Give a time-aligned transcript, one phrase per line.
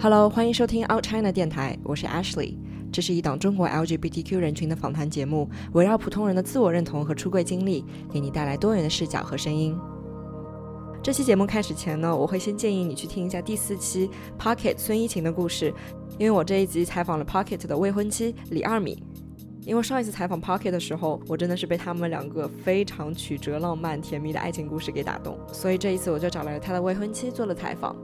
[0.00, 2.56] Hello，欢迎收听 Out China 电台，我是 Ashley。
[2.92, 9.78] 这是一档中国 LGBTQ 人群的访谈节目，围绕普通人的自我认同和出柜经历，给你带来多元的视角和声音。
[11.02, 15.72] 这期节目开始前呢，我会先建议你去听一下第四期 Pocket 孙一晴的故事，
[16.18, 19.02] 因为我这一集采访了 Pocket 的未婚妻李二米。
[19.62, 27.96] 因为上一次采访 Pocket 的时候，我真的是被他们两个非常曲折、浪漫、甜蜜的爱情故事给打动，所以这一次我就找来了他的未婚妻做了采访。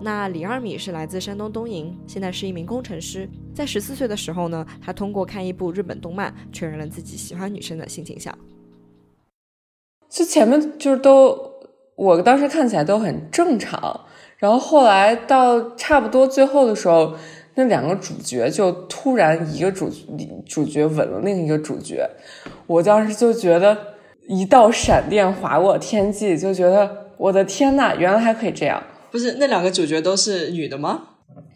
[0.00, 3.28] 那李二米是来自山东东营，现在是一名工程师。
[3.54, 8.36] 在十四岁的时候呢，他通过看一部日本动漫，确认了自己喜欢女生的性倾向。
[10.08, 11.50] 就前面就是都，
[11.96, 14.04] 我当时看起来都很正常，
[14.36, 17.14] 然后后来到差不多最后的时候，
[17.54, 19.90] 那两个主角就突然一个主
[20.46, 22.08] 主角吻了另一个主角，
[22.66, 23.76] 我当时就觉得
[24.28, 28.82] 一道闪电划过天际，就觉得我的天呐，原来还可以这样。
[29.16, 31.00] 不是那两个主角都是女的吗？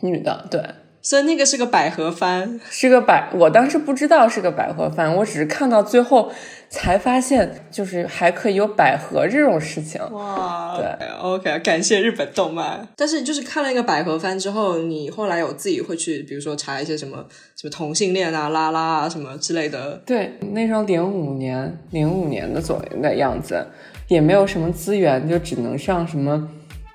[0.01, 0.59] 女的，对，
[1.03, 3.29] 所以那个是个百合番，是个百。
[3.35, 6.33] 我当时不知道是个百合番，我只是看到最后
[6.71, 10.01] 才发现，就是还可以有百合这种事情。
[10.11, 12.89] 哇，对，OK，感谢日本动漫。
[12.97, 17.27] 但是就是看了一个百合番之后，你后来有自己会去，比如说查一些什么
[17.57, 20.01] 什么同性恋啊、拉拉啊什么之类的。
[20.07, 23.67] 对，那时候零五年，零五年的左右的样子，
[24.09, 26.49] 也没有什么资源，就只能上什么。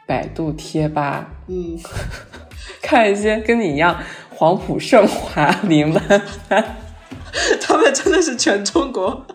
[0.05, 1.77] 百度贴吧，嗯，
[2.81, 3.97] 看一些跟你一样
[4.35, 6.21] 黄埔盛华林班，
[7.61, 9.25] 他们真的是全中国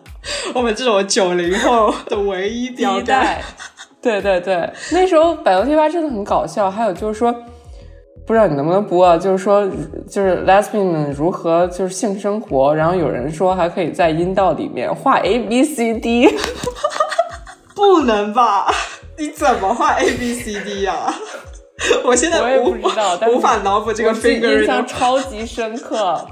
[0.54, 3.42] 我们这种九零后的唯一第一代。
[4.02, 6.70] 对对对，那时候百度贴吧真的很搞笑。
[6.70, 7.30] 还有就是说，
[8.26, 9.18] 不知道你能不能播啊？
[9.18, 9.68] 就是说，
[10.08, 16.28] 就是 lesbian 们如何就是性生活，然后有人说还可以在阴道里面画 A B C D，
[17.76, 18.72] 不能吧？
[19.20, 21.14] 你怎么画 A B C D 呀？
[22.02, 26.26] 我现在我也不知道，但无法脑补这个 finger，印象超级深刻。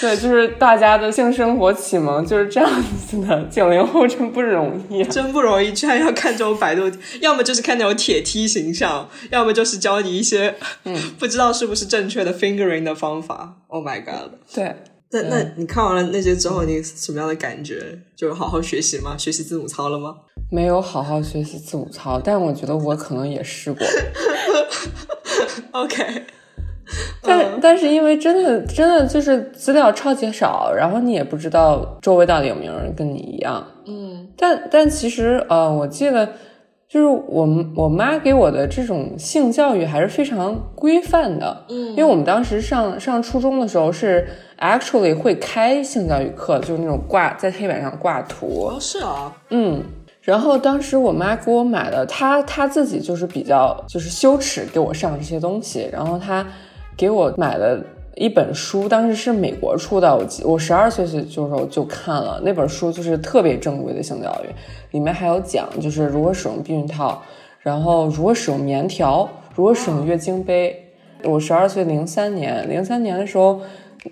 [0.00, 2.70] 对，就是大家的性生活启蒙就是这样
[3.08, 3.42] 子的。
[3.50, 10.54] 九零后真不容易，真不容易，居然要看这种百度，要么就是看那种铁梯形象，要么就是教你一些
[10.84, 13.56] 嗯不知道是不是正确的 fingering 的方法。
[13.66, 14.30] Oh my god！
[14.54, 14.76] 对，
[15.12, 17.98] 那那你看完了那些之后，你什么样的感觉？
[18.14, 19.16] 就好好学习吗？
[19.18, 20.14] 学习字母操了吗？
[20.50, 23.86] 没有好好学习字母操，但我觉得我可能也试过。
[25.72, 26.24] OK，
[27.22, 33.64] 但但是因为真的真的就是资料超级少，然后你也不知道周围到底有没有人跟你一样。
[33.86, 36.32] 嗯，但但其实呃，我记得
[36.90, 41.64] 就是我我妈给我的这种性教育还是非常规范的。
[41.68, 44.26] 嗯，因为我们当时上上初中的时候是
[44.58, 48.72] actually 会开性教育课，就是那种挂在黑板上挂图。
[48.72, 49.80] 哦，是啊，嗯。
[50.20, 56.44] 然后当时我妈给我买的，她她自己就是比较就是羞耻给我上这些东西，然后她
[56.96, 57.80] 给我买了
[58.16, 64.48] 一本书，当时是美国出的，我记我十二岁岁就时候就看了那本书，就是特别正规的性教育，
[64.92, 67.22] 里面还有讲就是如何使用避孕套，
[67.60, 70.84] 然后如何使用棉条，如何使用月经杯。
[71.24, 73.60] 我十二岁零三年零三年的时候。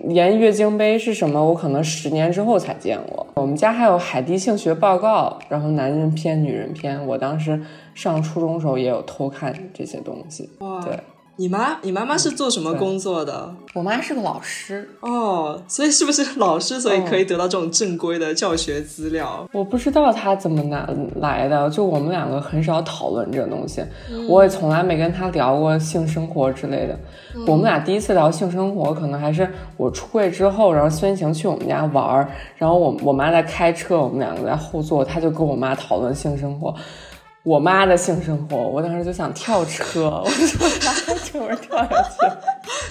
[0.03, 1.43] 连月经杯是什么？
[1.43, 3.25] 我可能十年之后才见过。
[3.33, 7.03] 我们家还有海地性学报告，然后男人篇、女人篇。
[7.07, 7.59] 我当时
[7.95, 10.47] 上初中的时候也有偷看这些东西。
[10.85, 10.95] 对。
[11.39, 13.49] 你妈，你妈妈是做什么工作的？
[13.73, 19.47] 我妈是个老师哦，所以是不是老师，所以可以得到这种正规的教学资料？
[19.53, 20.85] 我不知道她怎么拿
[21.15, 23.81] 来的，就我们两个很少讨论这个东西，
[24.27, 26.99] 我也从来没跟她聊过性生活之类的。
[27.47, 36.75] 我们俩第一次聊性生活，可能还是我出柜之后，然后孙晴去我们家玩儿，然后我我妈在开车，我们两个在后座，她就跟我妈讨论性生活。
[37.49, 40.93] 我妈的性生活，我当时就想跳车，我说拉
[41.25, 42.09] 这玩跳下去。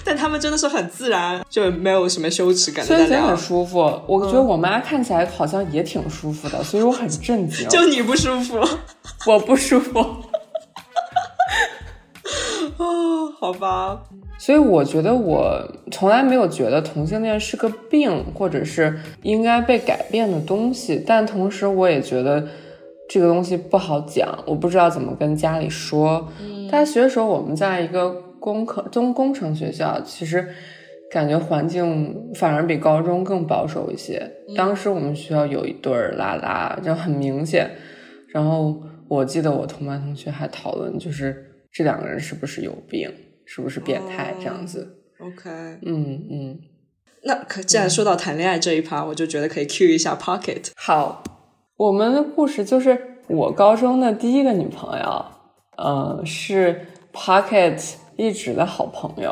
[0.03, 2.85] 但他们真的是很自然，就没有什么羞耻感。
[2.85, 7.69] 所以很舒服，我觉得我妈看起来好像也挺舒服的，所以我很震惊。
[7.69, 8.59] 就你不舒服，
[9.31, 9.97] 我不舒服。
[12.75, 14.01] 哦，好吧。
[14.37, 21.01] 所以我觉得我从来没有觉得同性恋是个病，或者是应该被改变的东西。
[21.07, 22.45] 但同时，我也觉得。
[23.09, 26.31] 这个东西不好讲，我不知道怎么跟家里说。
[26.71, 30.47] 大学的时候，我们在一个工科中工程学校，其实
[31.09, 34.31] 感觉环境反而比高中更保守一些。
[34.55, 37.71] 当时我们学校有一对儿拉拉，就很明显。
[38.27, 43.11] 然后我记得我同班同学还讨论，就是这两个人是不是有病，
[43.47, 44.87] 是不是变态这样子。
[45.19, 45.49] OK，
[45.81, 46.59] 嗯嗯。
[47.23, 50.69] 那可既然说到谈恋爱这一趴，我就觉得可以 Q 一下 Pocket。
[50.75, 51.23] 好。
[51.79, 55.25] 我们的故事就是我高中的第一个女朋友，
[55.77, 59.31] 嗯，是 Pocket 一直的好朋友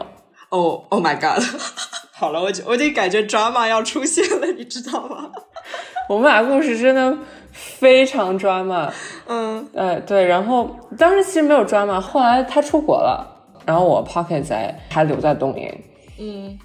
[0.51, 1.43] 哦，Oh my god！
[2.15, 5.29] 好了，我就我就感觉 drama 要出现了，你知道吗？
[6.07, 7.17] 我们俩故事真的
[7.51, 8.89] 非常 drama。
[9.27, 13.27] 嗯，哎，对，然后当时其实没有 drama，后来他出国了，
[13.65, 15.69] 然后我 pocket 在还留在东营。
[16.17, 16.57] 嗯，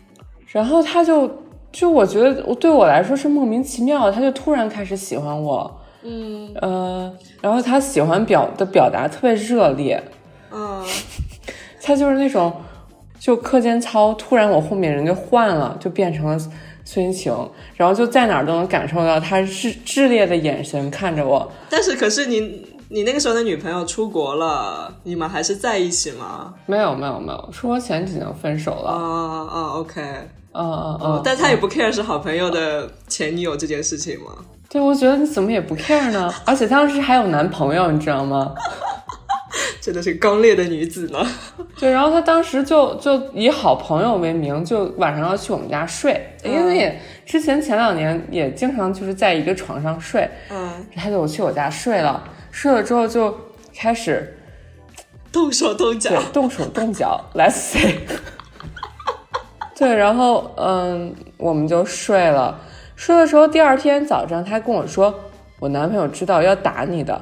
[0.47, 1.29] 然后他就
[1.73, 5.79] 就我觉得对我来说是莫名其妙，他就突然开始喜欢我。
[6.05, 10.03] 嗯呃，然后他喜欢表的表达特别热烈，
[10.51, 10.85] 嗯，
[11.81, 12.53] 他就是那种
[13.21, 16.37] 就课间操，突然我后面人就换了，就变成了
[16.85, 17.33] 孙晴，
[17.77, 21.49] 然后就在哪儿都能感受到他炽炽烈的眼神看着我。
[21.71, 26.53] 但是可是你你那个时候的女朋友出国了，你们还是在一起吗？
[26.67, 28.91] 没有没有没有，出国前已经分手了。
[28.91, 30.03] 啊啊，OK，
[30.55, 34.33] 嗯嗯嗯，但他也不 care 是好朋友的前女友这件事情吗？
[34.69, 36.33] 对，我觉得你怎么也不 care 呢？
[36.47, 38.55] 而且当时还有男朋友，你知道吗？
[39.83, 41.27] 真的是刚烈的女子呢。
[41.79, 53.37] 对，然后他当时就就以好朋友为名，就晚上要去我们家睡，因为也之前前两年也经常就是在一个床上睡，嗯，他就去我家睡了，睡了之后就
[53.77, 54.39] 开始
[55.33, 57.99] 动手动脚对，动手动脚，Let's say，
[59.83, 62.57] 对，然后嗯，我们就睡了。
[62.95, 65.13] 睡的时候，第二天早上他跟我说，
[65.59, 67.21] 我男朋友知道要打你的。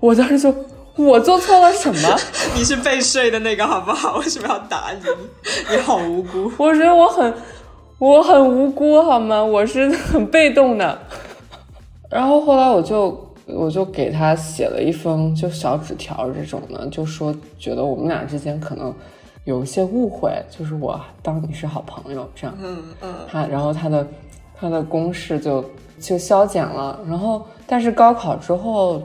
[0.00, 0.52] 我当时就，
[0.96, 2.18] 我做错了什么？
[2.58, 4.16] 你是被睡的那个好不好？
[4.16, 5.00] 为什么要打你？
[5.70, 6.50] 你好无辜。
[6.58, 7.32] 我觉得我很，
[8.00, 9.40] 我很无辜好吗？
[9.44, 10.98] 我是很被动的。
[12.10, 18.92] 然后后来我就我就给他写了一封就小纸条这种的，就说觉得我们俩之间可能
[19.44, 22.56] 有一些误会，就是我当你是好朋友这样。
[22.60, 23.14] 嗯嗯。
[23.28, 24.06] 他然后他的
[24.54, 25.64] 他的公式就
[25.98, 27.00] 就消减了。
[27.08, 29.02] 然后但是高考之后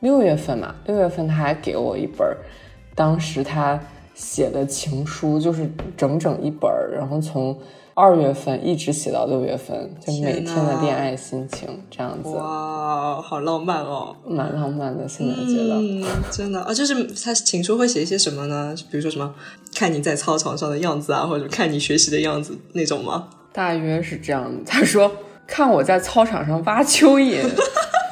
[0.00, 2.26] 六月份嘛，六月份他还给我一本
[2.94, 3.78] 当时他
[4.14, 7.56] 写的情书，就是整整一本儿，然后从。
[7.98, 12.28] 二月份一直写到六月份，就每天的恋爱心情这样子。
[12.28, 14.14] 哇，好浪漫哦！
[14.28, 15.76] 蛮浪漫的，现在觉得。
[15.76, 18.74] 嗯，真的啊，就是他情书会写一些什么呢？
[18.90, 19.34] 比如说什么
[19.74, 23.28] 看你在操场上的样子啊，或者看你学习的样子那种吗？
[23.50, 24.52] 大约是这样。
[24.66, 25.10] 他说
[25.46, 27.40] 看我在操场上挖蚯蚓，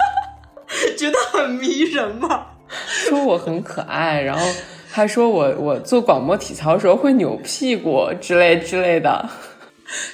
[0.97, 2.47] 觉得很迷人吗？
[2.89, 4.47] 说我很可爱，然后
[4.89, 9.29] 还说我我做广播体操的时候会扭屁股之类之类的。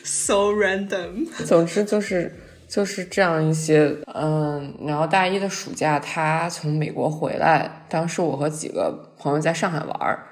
[0.04, 1.28] So random。
[1.46, 2.32] 总之就是
[2.68, 10.26] 就是这样一些，嗯，然后大一的暑假，他从美国回来，当时我和几个朋友在上海玩儿，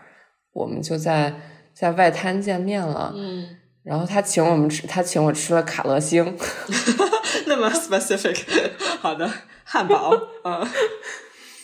[0.53, 1.35] 我们就在
[1.75, 6.37] 在外滩见面了，嗯，然后他请我们吃，他请我吃了卡乐星，
[7.47, 8.39] 那么 specific，
[9.01, 9.29] 好的，
[9.65, 10.13] 汉堡，
[10.45, 10.67] 嗯，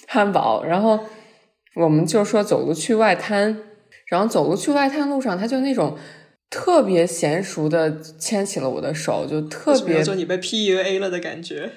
[0.08, 0.98] 汉堡，然后
[1.76, 3.62] 我们就说走路去外滩，
[4.06, 5.96] 然后走路去外滩路上，他就那种。
[6.54, 11.68] 特别娴熟的牵起了我的手，就特别就你被 PUA 了的感觉。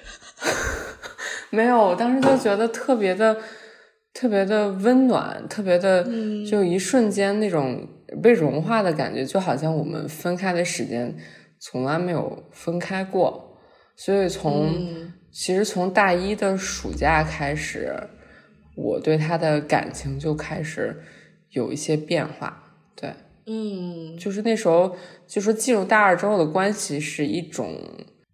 [1.50, 3.36] 没有，我当时就觉得特别的、
[4.14, 6.04] 特别的温暖，特别的，
[6.48, 7.88] 就一瞬间那种
[8.22, 11.12] 被融化的感觉，就好像我们分开的时间
[11.58, 13.58] 从来没有分开过。
[13.96, 17.94] 所以从、嗯其实从大一的暑假开始，
[18.76, 21.02] 我对他的感情就开始
[21.50, 22.76] 有一些变化。
[22.96, 23.12] 对。
[23.48, 24.94] 嗯，就是那时候，
[25.26, 27.74] 就说进入大二之后的关系是一种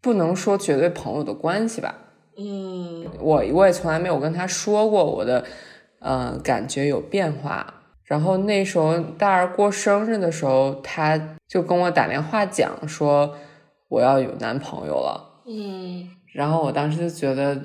[0.01, 1.95] 不能说绝对朋友的关系吧。
[2.37, 5.45] 嗯，我我也从来没有跟他说过我的
[6.01, 7.83] 呃感觉有变化。
[8.03, 13.35] 然后那时候大二过生日的时候，他就跟我打电话讲说
[13.89, 15.43] 我要有男朋友了。
[15.47, 17.57] 嗯，然后我当时就觉得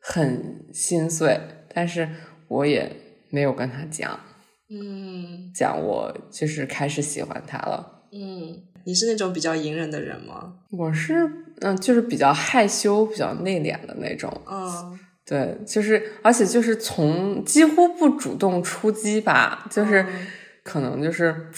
[0.00, 1.40] 很心碎，
[1.72, 2.08] 但是
[2.48, 2.90] 我也
[3.30, 4.18] 没有跟他讲。
[4.68, 8.02] 嗯讲我就是开始喜欢他了。
[8.12, 10.54] 嗯，你是那种比较隐忍的人吗？
[10.70, 11.30] 我是
[11.60, 14.32] 嗯，就是比较害羞、比较内敛的那种。
[14.50, 20.26] 嗯对，就是而且就是从几乎不主动出击吧，就是嗯
[20.62, 21.48] 可能就是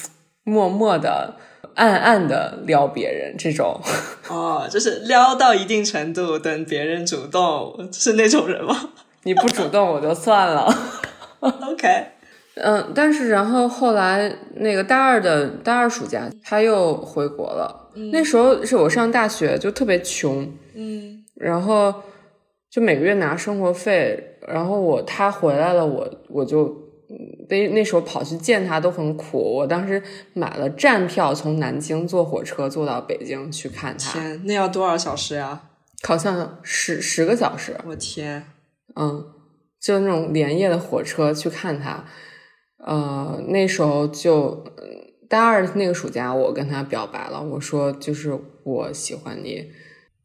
[0.45, 1.37] 默默的、
[1.75, 3.79] 暗暗的撩别人这种。
[4.29, 8.91] 哦，就是撩到一定程度，等别人主动，是那种人吗
[9.25, 10.67] 你不主动我就算了。
[11.41, 12.07] OK，
[12.61, 17.91] 嗯，但是然后后来那个大二的大二暑假，他又回国了。
[18.13, 21.93] 那时候是我上大学，就特别穷，嗯然后
[22.71, 26.67] 就每个月拿生活费，然后我他回来了，我我就
[27.09, 27.17] 嗯
[27.49, 29.39] 那那时候跑去见他都很苦。
[29.39, 30.01] 我当时
[30.35, 35.61] 买了站票，从南京坐火车坐到北京去看他，天，那要多少小时呀？
[36.03, 38.45] 好像十十个小时，我天，
[38.95, 39.27] 嗯，
[39.81, 42.05] 就那种连夜的火车去看他。
[42.89, 44.83] 呃，那时候就嗯
[45.29, 48.33] 大二那个暑假，我跟他表白了，我说就是
[48.65, 49.67] 我喜欢你，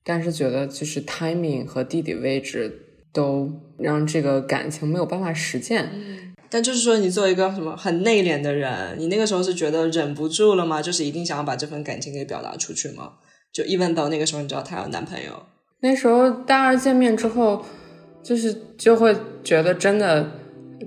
[0.06, 2.72] 但是觉得就是 timing 和地理位置
[3.12, 5.92] 都让这个感情没有办法实践。
[6.50, 10.82] 但就是说，你作为一个什么很内敛的人，你那个时候是觉得忍不住了吗？
[10.82, 13.14] 就是一定想要把这份感情给表达出去吗？
[13.52, 15.32] 就 even 到那个时候，你知道他有男朋友，
[15.82, 17.66] 那时候大二见面之后，
[18.24, 20.32] 就是就会觉得真的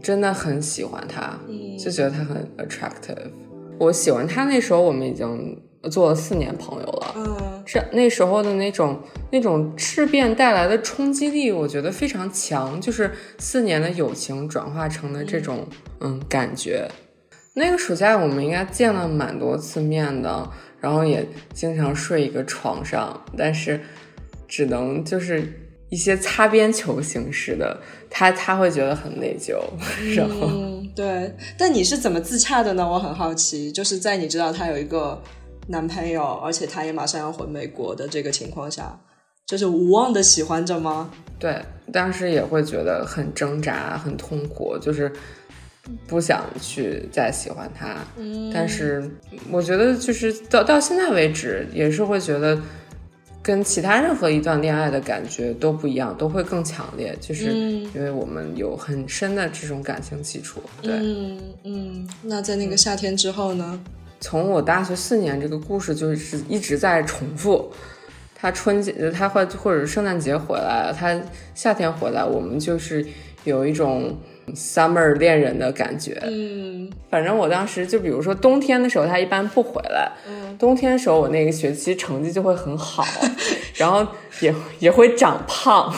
[0.03, 1.39] 真的很喜欢他，
[1.79, 3.31] 就觉得他很 attractive。
[3.79, 5.61] 我喜欢他那时候，我们已经
[5.91, 7.15] 做了四年朋友了。
[7.17, 8.99] 嗯，是那时候的那种
[9.31, 12.81] 那种质变带来的冲击力，我觉得非常强。
[12.81, 15.67] 就是四年的友情转化成的这种
[16.01, 16.89] 嗯感觉。
[17.55, 20.51] 那个暑假我们应该见了蛮多次面的，
[20.81, 23.81] 然后也经常睡一个床上，但是
[24.49, 25.43] 只能就是
[25.89, 29.59] 一些擦边球形式的，他他会觉得很内疚，
[30.17, 30.47] 然后。
[30.49, 31.35] 嗯，对。
[31.59, 32.89] 但你是怎么自洽的呢？
[32.89, 35.23] 我很好奇，就是在你知道他有一个
[35.69, 38.99] 男朋友，而且他也马上要回美国的这个情况下，
[39.47, 41.11] 就是无望的喜欢着吗？
[41.39, 41.61] 对，
[41.93, 45.13] 当时也会觉得很挣扎、很痛苦，就是
[46.07, 47.97] 不想去再喜欢他。
[48.17, 49.09] 嗯但是
[49.51, 52.59] 我觉得，就是到到现在为止，也是会觉得
[53.47, 60.61] 跟其他任何一段恋爱的感觉都不一样，都会更强烈，就是嗯因为我们有很深的这种感情基础。
[60.83, 62.09] 对，嗯嗯。
[62.23, 63.81] 那在那个夏天之后呢？
[64.19, 67.71] 从我大学四年这个故事就是一直在重复。
[68.35, 71.17] 他春节他会或者是圣诞节回来，他
[71.55, 73.07] 夏天回来，我们就是
[73.45, 74.13] 有一种
[74.55, 76.21] summer 恋人的感觉。
[76.27, 80.11] 嗯反正我当时就比如说冬天的时候，他一般不回来。
[80.29, 83.05] 嗯冬天的时候，我那个学期成绩就会很好，
[83.77, 84.07] 然后
[84.41, 85.95] 也也会长胖。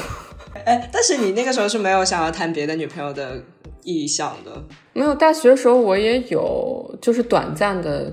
[0.64, 3.42] 哎，但是你那个时候是没有想要谈别的女朋友的
[3.84, 4.50] 意向的。
[4.92, 8.12] 没有大学的时候，我也有就是短暂的、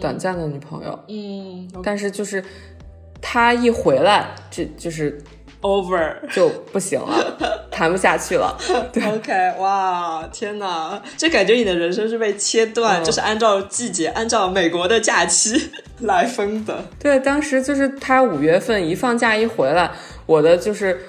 [0.00, 2.42] 短暂的女朋友，嗯但是就是
[3.20, 5.16] 他一回来，这就是
[5.60, 6.16] ，over。
[6.34, 8.56] 就不行了，谈不下去了。
[8.92, 16.84] 对 OK，哇，天哪，这感觉你的人生是被切断，嗯就是按照季节，按照美国的假期 来分的。
[17.00, 19.90] 对，当时就是他五月份一放假一回来，
[20.26, 21.00] 我的就是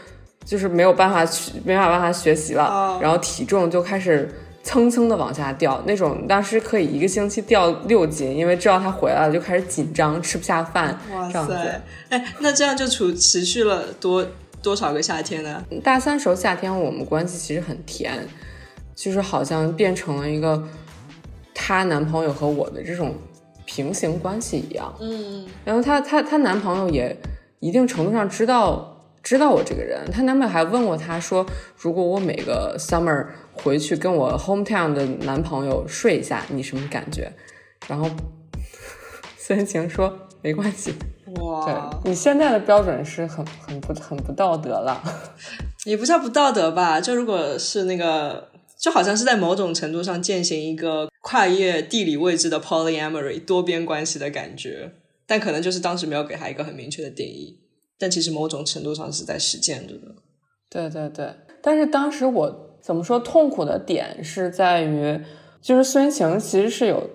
[0.45, 4.29] 就是没有办法去，没法办法学习了，哦然后体重就开始
[4.63, 11.29] 蹭蹭的往下掉，那种当时可以一个星期掉六斤，因为知道他回来了就开始紧张，吃不下饭，哇。
[11.29, 14.25] 塞，哎，那这样就处持续了多
[14.63, 15.63] 多少个夏天呢？
[15.83, 18.25] 大三时候夏天我们关系其实很甜，
[18.95, 20.65] 就是好像变成了一个
[21.53, 23.13] 她男朋友和我的这种
[23.65, 24.91] 平行关系一样。
[25.01, 27.15] 嗯然后她她她男朋友也
[27.59, 31.45] 一定程度上知道知道我这个人，她男朋友还问过她说，
[31.77, 37.31] 如果我每个 summer 回去跟我 hometown 的男朋友睡一下，你什么感觉？
[37.87, 38.09] 然后
[39.37, 40.93] 孙晴说没关系。
[41.35, 45.01] 对哇，你现在的标准是很很不很不道德了。
[45.85, 47.01] 也不叫不道德吧？
[47.01, 48.49] 就如果是那个，
[48.79, 54.93] 就好像是在某种程度上践行一个跨越地理位置的 polyamory 多边关系的感觉，
[55.27, 57.59] 但可能就是当时没有给他一个很明确的定义，
[57.99, 60.15] 但其实某种程度上是在实践着的。
[60.69, 61.29] 对对对，
[61.61, 65.19] 但是当时我怎么说痛苦的点是在于，
[65.61, 67.09] 就是孙晴其实是有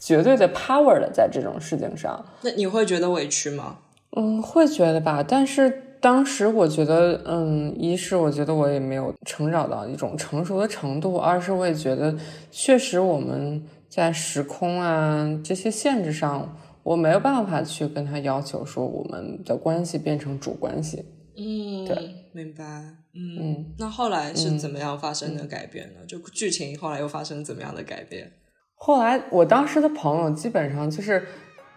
[0.00, 3.78] 绝对的 power 的在这种事情上，那你会觉得委屈吗？
[4.16, 12.16] 嗯，会觉得吧，但是当时我觉得，嗯，一是我觉得我也没有成长到一种成熟的程度，二是我也觉得
[12.50, 21.04] 确实我们在时空啊这些限制上，我没有办法去跟他要求说我们的关系变成主关系。
[21.36, 22.64] 嗯，对，明白。
[23.12, 26.00] 嗯，嗯那后来是怎么样发生的改变呢？
[26.08, 28.32] 就剧情后来又发生怎么样的改变？
[28.82, 31.22] 后来我当时的朋友基本上就是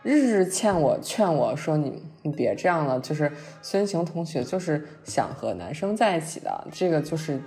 [0.04, 3.30] 日日劝我劝我说你你别这样了，就是
[3.62, 7.38] 孙晴同学就是想和男生在一起的，这个就是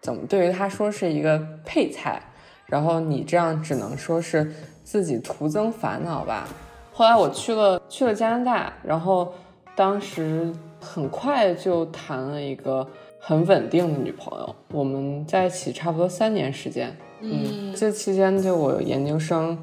[0.00, 2.22] 怎么对于他说是一个配菜，
[2.66, 4.52] 然后你这样只能说是
[4.84, 6.46] 自己徒增烦恼吧。
[6.92, 9.34] 后来我去了去了加拿大，然后
[9.74, 12.86] 当时很快就谈了一个
[13.18, 16.96] 很稳定的女朋友，我们在一起差不多三年时间。
[17.22, 19.56] 嗯，这期间就我研究生，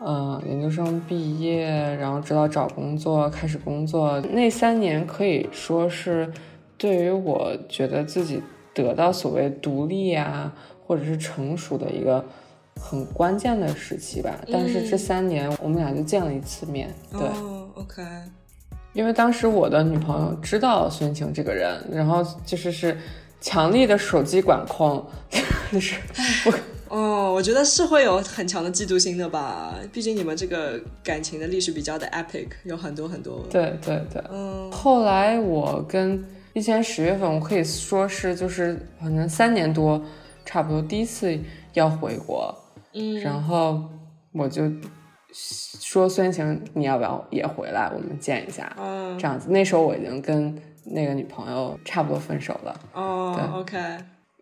[0.00, 1.68] 呃，研究生毕业，
[2.00, 6.32] 然后直到找工作，开始工作，那三年可以说是
[6.78, 8.42] 对于我觉得自己
[8.74, 10.52] 得到所谓独立啊，
[10.86, 12.24] 或者是成熟的一个
[12.80, 14.34] 很关键的时期吧。
[14.50, 17.20] 但是这三年我们俩就见了一次面，对。
[17.20, 18.02] 哦，OK，
[18.94, 22.96] 因为当时我的女朋友知道孙晴这个人，然后就是是
[23.40, 25.04] 强力的手机管控，
[25.70, 26.00] 就是
[26.42, 26.50] 不
[26.88, 33.46] 哦，我觉得是会有很强的嫉妒心的吧，毕竟你们这个感情的历史比较的 epic，有很多很多。
[33.50, 36.24] 对对对，嗯，后来我跟
[36.54, 40.00] 一前十月份，我可以说是就是可能三年多，
[40.44, 41.38] 差不多第一次
[41.74, 42.54] 要回国，
[42.94, 43.82] 嗯，然后
[44.32, 44.70] 我就
[45.32, 49.50] 说孙晴，你要不要也回来，我们见一下，嗯，这样子。
[49.50, 53.76] 那时候我已经跟那个女朋友差不多分手了，哦，OK，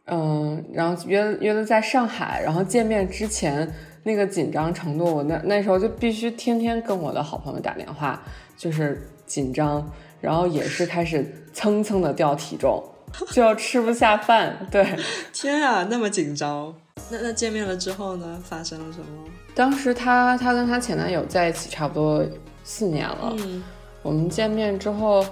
[0.06, 8.23] 嗯，然后约约了在上海，然后见面之前那个紧张程度，我那那时候就必须天天跟我的好朋友打电话，
[8.56, 12.82] 就是紧张，然后也是开始蹭蹭的掉体重，
[13.32, 14.87] 就要吃不下饭，对。
[15.32, 16.75] 天啊，那么紧张。
[17.11, 18.38] 那那见面了之后呢？
[18.44, 19.06] 发生了什么？
[19.54, 22.25] 当时她她跟她前男友在一起差不多
[22.62, 23.62] 四年了，嗯
[24.02, 25.25] 我们见面之后，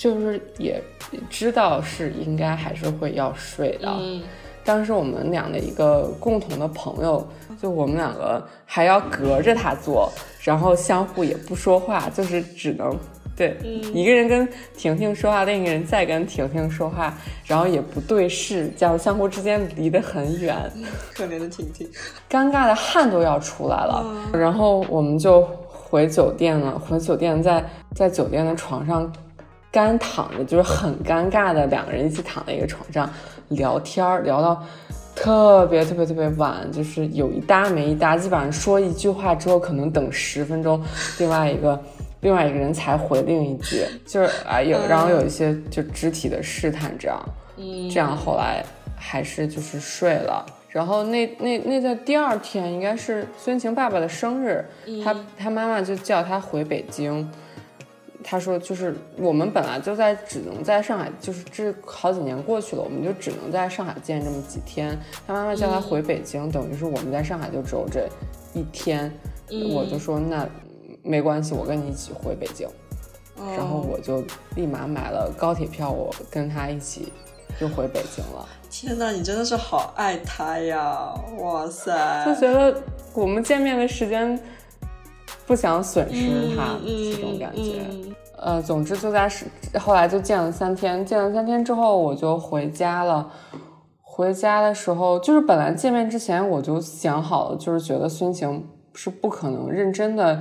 [0.00, 0.82] 就是也
[1.28, 3.86] 知道是应该还是会要睡的。
[3.86, 4.22] 嗯，
[4.64, 7.28] 当时我们俩的一个共同的朋友，
[7.60, 12.96] 就我们两个还要隔着他坐，然后相互也不说话，就是只能
[13.36, 13.54] 对、
[13.92, 17.14] 一个人跟婷婷说话，另一个人再跟婷婷说话，
[17.44, 20.56] 然后也不对视，这样相互之间离得很远，
[21.14, 21.86] 可怜的婷婷。
[22.30, 24.02] 尴尬的汗都要出来了。
[24.32, 27.62] 然后我们就回酒店了，回酒店在
[27.94, 29.10] 在酒店的床上
[29.70, 33.08] 干躺着，就是很尴尬的两个人一起躺在一个床上
[33.48, 34.62] 聊天儿，聊到
[35.14, 40.82] 特别特别特别晚，就是有一搭没一搭，基本上说一句话之后，可能等十分钟，
[41.18, 41.80] 另外一个。
[42.22, 47.18] 另外一个人才回另一句，就是啊有，然后有一些就肢体的试探，这样，
[47.56, 48.62] 嗯，这样后来
[48.94, 50.44] 还是就是睡了。
[50.68, 54.62] 然后那那那在第二天应该是孙晴爸爸的生日，
[55.02, 57.26] 他他妈妈就叫他回北京。
[58.22, 64.98] 他说就是我们本来就在只能在上海，就是这好几年过去了，我们就只能在上海见这么几天。
[65.26, 68.08] 他妈妈叫他回北京，等于是我们在上海就只有这
[68.52, 69.12] 一天。
[69.74, 70.46] 我就说那
[71.02, 72.68] 没关系，我跟你一起回北京。
[73.56, 74.22] 然后我就
[74.54, 77.10] 立马买了高铁票，我跟他一起
[77.58, 78.46] 就回北京了。
[78.70, 81.12] 天哪，你真的是好爱他呀！
[81.38, 82.80] 哇塞，就觉得
[83.14, 84.38] 我们见面的时间
[85.50, 87.82] 不想损失他嗯这种感觉。
[87.90, 89.46] 嗯呃，总之就在是
[89.80, 93.28] 后来就见了三天，见了三天之后我就回家了。
[94.00, 100.40] 回家的时候，就是本来见面之前我就想好了，就是觉得孙晴是不可能认真的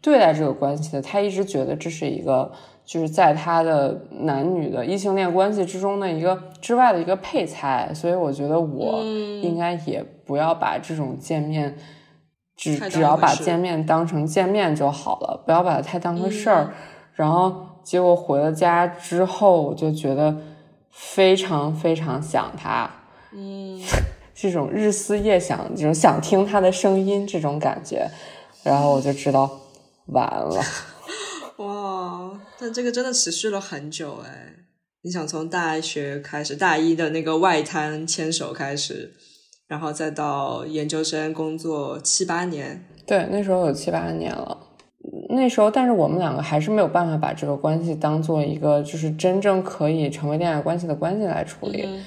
[0.00, 1.00] 对待这个关系的。
[1.00, 2.50] 他一直觉得这是一个，
[2.84, 7.92] 就是在他的男女的异性恋关系之中的一个之外的一个配菜。
[7.94, 11.74] 所以我觉得我嗯应该也不要把这种见面，
[12.58, 16.64] 只只要把见面当成见面就好了，不要把它太当回事儿。
[16.64, 16.74] 嗯
[17.18, 20.36] 然后结果回了家之后，我就觉得
[20.92, 22.88] 非常非常想他。
[23.32, 23.82] 嗯，
[24.36, 28.08] 这种日思夜想，这种想听他的声音这种感觉，
[28.62, 29.50] 然后我就知道
[30.06, 30.62] 完了。
[31.58, 34.54] 哇，但这个真的持续了很久哎。
[35.02, 39.16] 你想从大学开始，大一的那个外滩牵手开始，
[39.68, 44.58] 然后再到研究生工作七八年，对，那时候有七八年了。
[45.30, 51.84] 那时候，但是我们两个还是没有办法把这个关系当做一个就是真正可以成为恋爱关系的关系来处理。
[51.86, 52.04] 嗯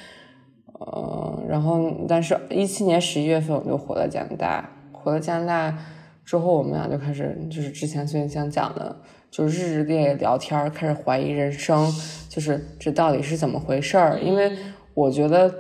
[0.80, 4.68] 呃，然后，但是，一七年十一月份我就回了加拿大。
[4.92, 5.78] 回了加拿大
[6.26, 8.96] 之后，我们俩就开始，就是之前孙想讲的，
[9.30, 11.88] 就日日夜夜聊天，开始怀疑人生，
[12.28, 14.20] 就是这到底是怎么回事儿？
[14.20, 14.52] 因为
[14.96, 15.54] 我觉得，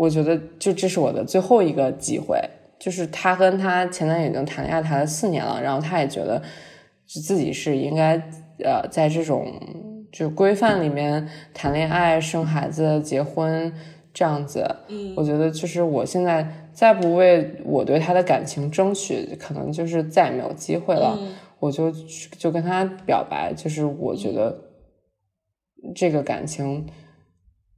[0.00, 2.40] 我觉得就这是我的最后一个机会，
[2.78, 6.40] 就是她跟她前男友已经谈恋爱谈了四年了，然后她也觉得
[7.06, 8.16] 就自己是应该
[8.64, 9.52] 呃在这种
[10.10, 13.70] 就规范里面谈恋爱、生孩子、结婚
[14.14, 14.64] 这样子。
[14.88, 21.14] 嗯我觉得就是我现在再不为我对他的感情争取，可能就是再也没有机会了。
[21.20, 21.92] 嗯我就
[22.38, 24.58] 就跟他表白，就是我觉得
[25.94, 26.86] 这个感情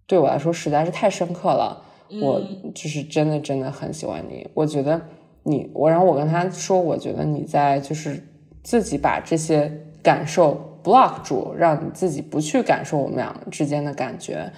[0.06, 1.88] 对我来说实在是太深刻了。
[2.20, 2.40] 我
[2.75, 5.01] 就是真的真的很喜欢你，我觉得
[5.44, 8.22] 你我，然后我跟他说，我觉得你在就是
[8.62, 9.72] 自己把这些
[10.03, 14.53] 感受 block 住，让你自己不去感受我们俩之间的感觉。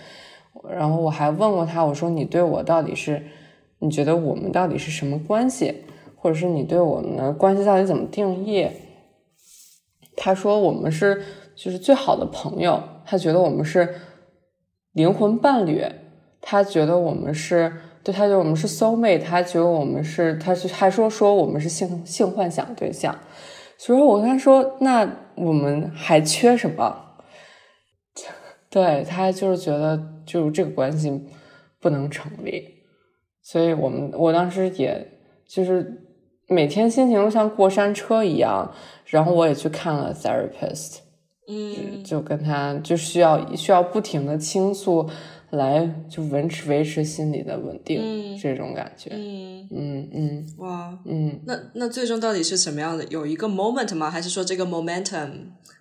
[0.71, 3.23] 然后我还问过他，我说你对我到底是，
[3.79, 5.85] 你觉得我们到底是什么关系，
[6.17, 8.67] 或者是你对我们的关系到底怎么定义？
[10.17, 11.23] 他说我们是
[11.55, 13.95] 就是最好的朋友，他觉得我们是
[14.93, 15.85] 灵魂伴侣，
[16.47, 23.19] 他觉得我们是对，他觉得我们是 soul mate，他觉得我们是，他是还说说我们是性性幻想对象，
[23.79, 27.01] 所以我跟他说，那我们还缺什么？
[28.69, 31.19] 对他就是觉得就是这个关系
[31.81, 32.63] 不能成立，
[33.43, 35.11] 所以我们我当时也
[35.49, 36.03] 就是
[36.47, 38.71] 每天心情都像过山车一样，
[39.07, 40.99] 然后我也去看了 therapist，
[41.49, 45.09] 嗯，就跟他就需要需要不停的倾诉，
[45.55, 48.39] 来就维持维持心理的稳定，嗯。
[48.39, 50.47] 这种感觉，嗯，嗯嗯。
[50.59, 53.05] 哇，嗯，那那最终到底是什么样的？
[53.05, 54.11] 有一个 moment 吗？
[54.11, 55.31] 还是说这个 momentum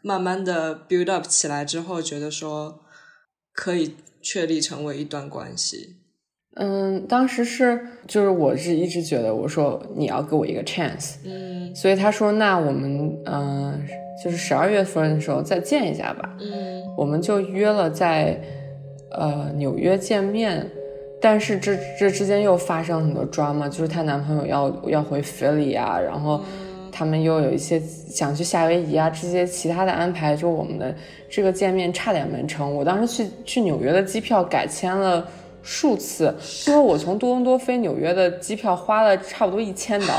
[0.01, 2.81] 慢慢的 build up 起来之后，觉得说
[3.53, 5.97] 可以确立成为一段关系？
[6.55, 11.75] 嗯，当时是就是我是一直觉得我说你要给我一个 chance，嗯。
[11.75, 13.79] 所以他说那我们嗯、呃
[14.23, 16.83] 就是十二月份的时候再见一下吧，嗯。
[16.95, 18.39] 我们就约了在
[19.13, 20.69] 呃纽约见面，
[21.21, 26.41] 但是这这之间又发生了很多 drama，就是她男朋友要要回 Philly 啊，然后
[26.91, 30.95] 他们又有一些想去夏威夷啊这些其他的安排，就我们的
[31.29, 32.75] 这个见面差点没成。
[32.75, 35.25] 我当时去去纽约的机票改签了。
[35.65, 36.35] 数次，
[36.67, 40.13] 因为我从多伦多飞纽约的机票花了差不多一千刀，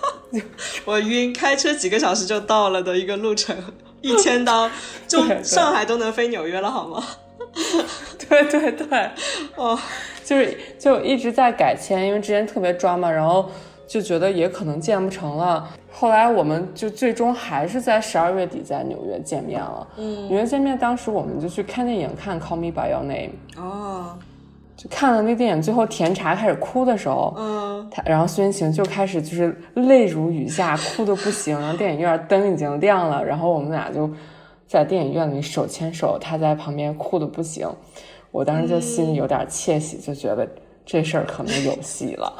[0.86, 3.54] 我晕，开车几个小时就到了的一个路程，
[4.00, 4.70] 一千刀，
[5.06, 7.04] 就上海都能飞纽约了，好吗？
[8.28, 9.10] 对对对，
[9.56, 9.78] 哦，
[10.24, 13.48] 就是就一直在改签，因为之前特别抓嘛，然后
[13.86, 15.68] 就觉得也可能见不成了。
[15.90, 19.86] 后来我们就最终还是在十二月底在纽约见面了。
[19.98, 24.16] 嗯纽约见面，当时我们就去看电影，看《Call Me by Your Name》，哦，
[24.74, 31.60] 就看了那电影，最后甜茶开始哭的时候，嗯他然后孙晴就开始就是泪如雨下，哭的不行。
[31.60, 34.10] 然 后电影院灯已经亮了，然后我们俩就
[34.72, 37.68] 在电影院里手牵手，他在旁边哭的不行。
[38.30, 40.48] 我当时就心里有点窃喜，就觉得
[40.86, 42.34] 这事儿可能有戏了。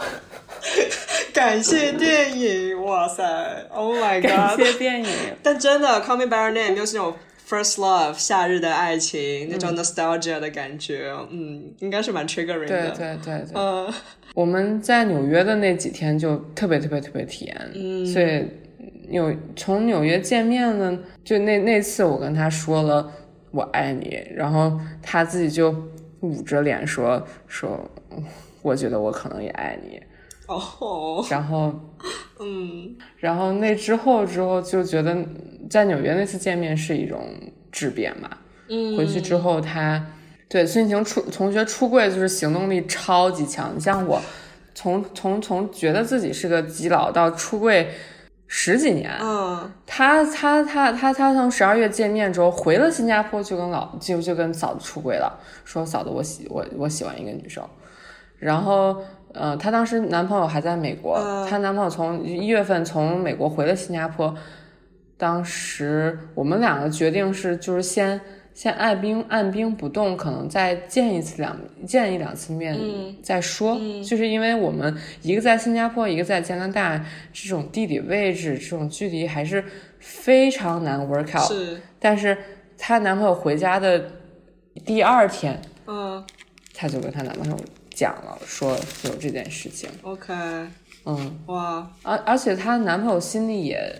[1.34, 3.22] 感谢电影，哇塞
[3.68, 4.58] ，Oh my god！
[4.58, 5.10] 谢电影，
[5.42, 7.14] 但真的《Call Me by Your Name》又是那种
[7.46, 12.90] first love 夏日的爱情，那种 nostalgia 的感觉，嗯，应该是蛮 triggering 对的。
[12.92, 13.48] 对对对。
[13.54, 13.92] 嗯
[14.34, 18.42] 我们在纽约的那几天就特别特别特别甜，嗯所以
[19.08, 23.12] 纽从纽约见面呢，就那那次我跟他说了
[23.50, 25.74] 我爱你，然后他自己就
[26.20, 27.78] 捂着脸说说，
[28.62, 30.00] 我觉得我可能也爱你，
[30.46, 31.74] 哦，然后
[32.40, 32.96] 嗯。
[33.18, 35.16] 然后那之后之后就觉得
[35.70, 37.20] 在纽约那次见面是一种
[37.70, 38.30] 质变嘛，
[38.68, 40.04] 嗯，回去之后他，
[40.48, 44.20] 对孙晴出同学出柜就是行动力超级强，你像我
[44.74, 47.90] 从从从觉得自己是个基佬到出柜
[48.54, 57.66] 十几年，嗯他他他他他从十二月见面之后回了新加坡就跟老就就跟嫂子出轨了，说嫂子我喜我我喜欢一个女生，
[58.38, 64.34] 然后呃她当时男朋友还在美国，嗯她男朋友从一月份从美国回了新加坡，
[65.16, 68.20] 当时我们两个决定是就是先。
[68.54, 73.76] 先按兵按兵不动，可能再见一次两见一两次面、嗯再说。
[74.04, 79.64] 就是因为我们一个在新加坡，一个在加拿大，这种地理位置、这种距离还是
[79.98, 81.48] 非常难 work out。
[81.48, 82.36] 是但是
[82.76, 84.04] 她男朋友回家的
[84.84, 86.22] 第二天，嗯
[86.74, 87.58] 她就跟她男朋友
[87.90, 89.88] 讲了，说有这件事情。
[90.02, 90.32] OK
[91.04, 93.92] 嗯，哇而而且她男朋友心里也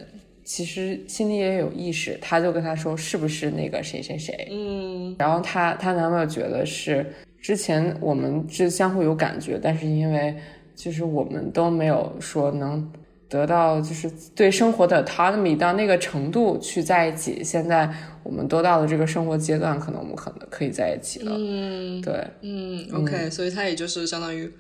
[0.45, 4.49] 其实心里也有意识，他就跟他说是不是那个谁谁谁。
[4.51, 7.07] 嗯然后她她男朋友觉得是
[7.41, 10.35] 之前我们是相互有感觉，但是因为
[10.75, 12.91] 就是我们都没有说能
[13.29, 17.43] 得到就是对生活的 autonomy 到那个程度去在一起。
[17.43, 17.89] 现在
[18.23, 21.33] 我们都到了这个生活阶段，可能我们可能可以在一起了。
[21.35, 24.53] 嗯对，嗯 OK，所以他也就是相当于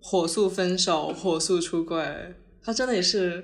[0.00, 2.04] 火速分手，火速出轨，
[2.62, 3.42] 他真的也是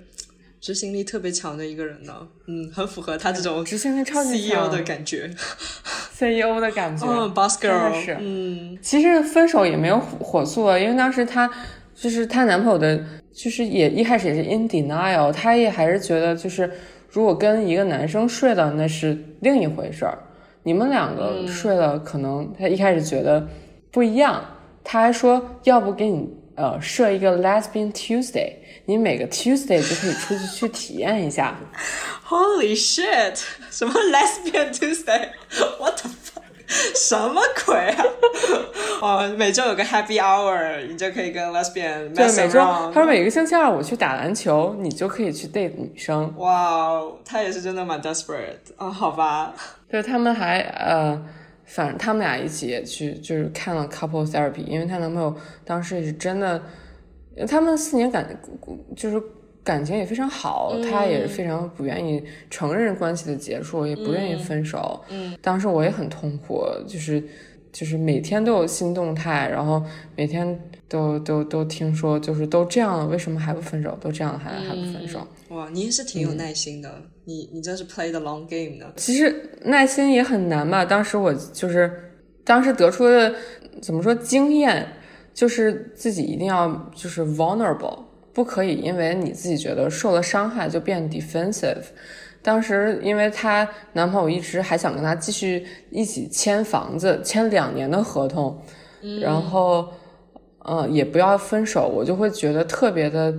[0.61, 2.29] 执行力特别强的一个人呢。
[2.47, 5.31] 嗯，很符合他这种执行力超级 CEO 的感觉。
[6.15, 7.07] CEO 的感觉。
[7.07, 11.51] 嗯，Boss Girl，是嗯其实分手也没有火火速啊，因为当时她
[11.95, 16.71] 就是她男朋友的，就是也一开始也是 in denial，她也还是觉得就是
[17.09, 20.19] 如果跟一个男生睡了那是另一回事儿，
[20.65, 23.49] 你们两个睡了，可能她一开始觉得
[23.91, 24.45] 不一样，
[24.85, 26.29] 她还说要不给你
[26.61, 28.53] 呃设一个 lesbian Tuesday，
[28.85, 31.57] 你每个 Tuesday 就可以出去去体验一下。
[32.29, 36.43] ，Holy shit，什么 Lesbian Tuesday？What the fuck？
[36.95, 38.05] 什么鬼啊！
[39.01, 42.61] 哦，每周有个 Happy Hour，你就可以跟 Lesbian 对，每周
[42.95, 46.33] 她说每个星期二我去打篮球，你就可以去 date 女生。
[46.37, 49.53] 哇哦，他也是真的蛮 desperate 啊、好吧，
[49.91, 51.21] 对他们还呃，
[51.73, 55.33] 反正他们俩一起也去就是看了 couple therapy，因为她男朋友
[55.65, 56.61] 当时也是真的，
[57.47, 58.27] 他们四年感
[58.97, 59.23] 就是
[59.63, 65.01] 感情也非常好，他也是非常不愿意承认关系的结束，也不愿意分手。
[65.11, 67.23] 嗯，当时我也很痛苦，就是
[67.71, 69.81] 就是每天都有新动态，然后
[70.17, 70.59] 每天
[70.91, 73.97] 都都都听说，就是都这样了，为什么还不分手？
[74.01, 75.25] 都这样了还还不分手？
[75.51, 76.93] 哇，你也是挺有耐心的，
[77.25, 78.93] 你你真是 play the long game 的。
[78.97, 80.85] 其实耐心也很难吧。
[80.85, 82.13] 当时我就是
[82.45, 83.33] 当时得出的
[83.81, 84.85] 怎么说经验，
[85.33, 88.01] 就是自己一定要就是 vulnerable，
[88.33, 91.85] 不可以因为你自己觉得受了伤害就变 defensive。
[92.43, 98.61] 当时因为她男朋友一直还想跟她继续一起签房子，签两年的合同，
[99.21, 99.89] 然后，
[100.61, 103.35] 呃，也不要分手，我就会觉得特别的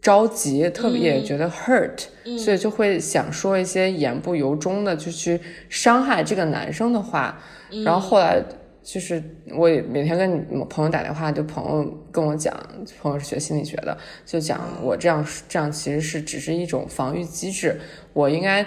[0.00, 2.04] 着急，特别也觉得 hurt，
[2.38, 7.40] 所以就会想说一些言不由衷的，就去伤害这个男生的话，
[7.84, 8.42] 然后后来。
[8.82, 12.52] 就是我也每天跟朋友打电话，就朋友跟我讲，
[13.00, 17.78] 朋友是学心理学的，就讲我这样这样其实是只是一种防御机制，
[18.14, 18.66] 我应该呃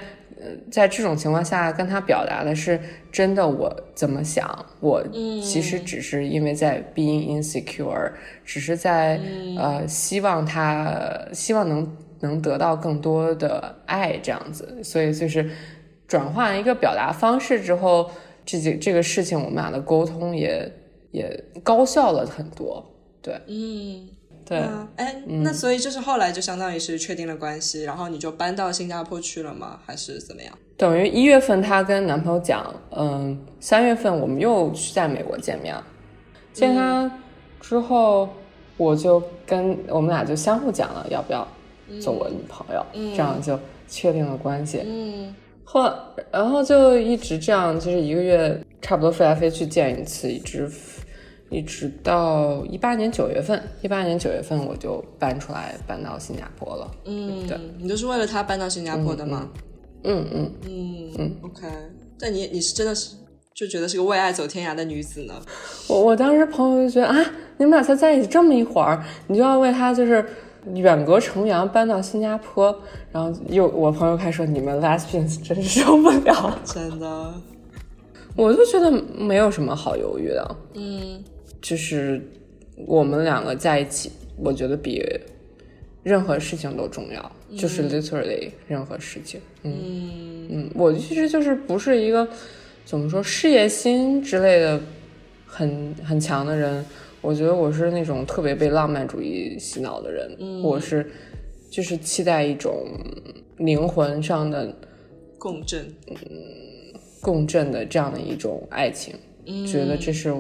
[0.72, 2.80] 在这种情况下跟他表达的是
[3.12, 5.04] 真的我怎么想，我
[5.42, 8.12] 其实只是因为在 being insecure，
[8.44, 9.20] 只是在
[9.58, 10.96] 呃希望他
[11.34, 15.50] 希望能能得到更多的爱这样子，所以就是
[16.08, 18.10] 转换一个表达方式之后。
[18.46, 20.70] 这这这个事情，我们俩的沟通也
[21.12, 22.86] 也高效了很多。
[23.22, 24.10] 对，嗯，
[24.46, 24.58] 对，
[24.98, 29.80] 哎，那所以就是后来就相当于是确定了关系，然后你就搬到新加坡去了吗？
[29.86, 30.54] 还是怎么样？
[30.78, 35.76] 等于一月份她跟男朋友讲，嗯，三月份我们又去在美国见面，
[36.52, 37.10] 见他
[37.62, 38.28] 之后，
[38.78, 41.48] 我就跟我们俩就相互讲了要不要
[42.02, 44.82] 做我女朋友，这样就确定了关系。
[44.86, 45.34] 嗯。
[45.66, 45.90] 后，
[46.30, 50.70] 然后就一直这样，就是一个月差不多飞来飞去见一次，一直
[51.54, 53.62] 一直到一八年九月份。
[53.82, 56.92] 一八年九月份我就搬出来，搬到新加坡了。
[57.06, 59.48] 嗯，对，你就是为了他搬到新加坡的吗？
[60.04, 61.36] 嗯嗯嗯嗯。
[61.44, 61.68] OK，
[62.20, 63.16] 但你你是真的是
[63.54, 65.34] 就觉得是个为爱走天涯的女子呢？
[65.88, 67.16] 我我当时朋友就觉得啊，
[67.58, 70.26] 你们俩才在一起这么一会儿，你就要为他就是。
[70.76, 72.74] 远隔重洋搬到新加坡，
[73.12, 77.34] 然后又我朋友开始说你们 lesbians 真是受不了，真的，
[78.34, 81.22] 我就觉得没有什么好犹豫的，嗯，
[81.64, 82.22] 就是
[82.86, 85.02] 我们两个在一起，我觉得比
[86.04, 92.28] 任何事情都重要，就是 literally 任何事情，嗯嗯，我其实就是不是一个
[92.84, 94.80] 怎么说事业心之类的
[95.46, 96.86] 很很强的人。
[97.22, 101.10] 我觉得我是那种特别被浪漫主义洗脑的人，我是
[101.70, 102.86] 就是期待一种
[103.56, 104.76] 灵魂上的
[105.40, 106.18] 共振，嗯，
[107.22, 109.16] 共振的这样的一种爱情，
[109.66, 110.34] 觉得这是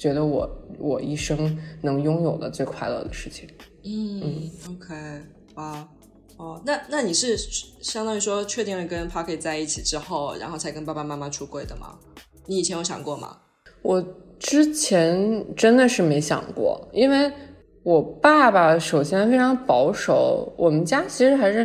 [0.00, 3.46] 觉得我我一生能拥有的最快乐的事情。
[3.84, 4.94] 嗯，OK，
[5.56, 5.88] 哇，
[6.38, 7.36] 哦，那那你是
[7.82, 11.98] 相当于说确定了跟 Parky 在一起之后，然后才跟爸爸妈妈出轨的吗？
[12.46, 13.36] 你以前有想过吗？
[13.82, 14.04] 我。
[14.42, 17.30] 之前真的是没想过，因为
[17.82, 21.62] 我爸爸首先非常保守，我们家其实还是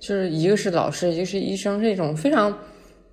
[0.00, 2.52] 就是一个是老师，一个是医生，是一种非常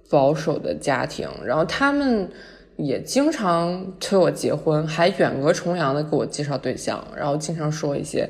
[0.10, 1.30] 保守的家庭。
[1.46, 2.28] 然后他们
[2.78, 8.30] 也经常催我结婚，还远隔重洋的给我介绍对象，然后经常说一些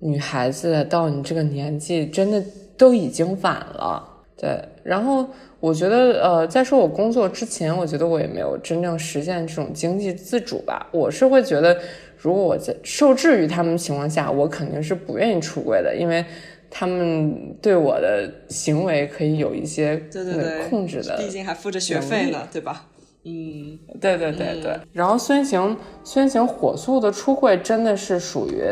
[0.00, 2.42] 女孩子到你这个年纪真的
[2.76, 4.06] 都已经晚了。
[4.36, 5.28] 对，然后。
[5.60, 10.86] 我觉得，呃，在说我工作之前，我觉得我也没有真正实现这种经济自主吧。
[10.92, 11.74] 我是会觉得，
[12.18, 16.22] 如果我在受制于他们情况下，我肯定是不愿意出轨的，因为
[16.70, 22.90] 他们对我的行为可以有一些对对对控制的，毕竟还付着学费呢，对吧？
[23.24, 24.78] 嗯，对对对对。
[24.92, 28.62] 然后孙行孙行火速的出柜，真的是属于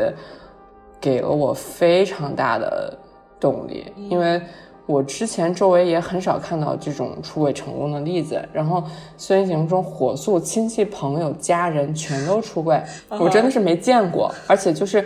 [1.00, 2.96] 给了我非常大的
[3.40, 4.40] 动力，因为。
[4.84, 8.82] 我之前周围也很少看到这种出轨成功的例子，然后
[9.16, 15.02] 孙行中火速亲戚朋友家人全都出柜，我真的是没见过，而且就是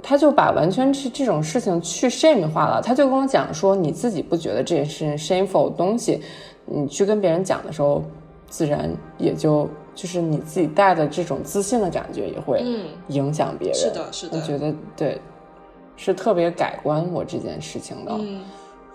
[0.00, 6.22] 他就把完全是这种事情去 shame 化了，他就跟我讲说你自己不觉得这件事 shameful 东西，
[6.64, 8.04] 你去跟别人讲的时候，
[8.48, 12.64] 自然也就就是你自己带的这种自信的感觉也会
[13.08, 15.20] 影响别人，是的，是的，我觉得对，
[15.96, 18.12] 是特别改观我这件事情的。